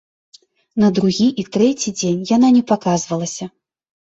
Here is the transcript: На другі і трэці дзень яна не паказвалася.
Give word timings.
На 0.83 0.89
другі 0.99 1.27
і 1.43 1.45
трэці 1.57 1.95
дзень 1.99 2.27
яна 2.35 2.49
не 2.59 2.63
паказвалася. 2.73 3.45